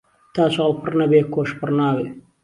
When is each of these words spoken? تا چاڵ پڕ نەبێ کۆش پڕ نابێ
تا 0.33 0.43
چاڵ 0.53 0.71
پڕ 0.81 0.91
نەبێ 1.01 1.21
کۆش 1.33 1.49
پڕ 1.59 1.69
نابێ 1.79 2.05